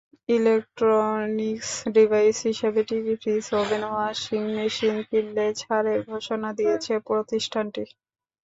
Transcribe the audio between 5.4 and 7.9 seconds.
ছাড়ের ঘোষণা দিয়েছে প্রতিষ্ঠানটি।